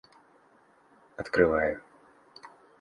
[1.19, 1.79] Открываю